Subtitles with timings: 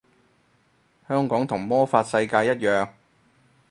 [1.07, 2.89] 香港同魔法世界一樣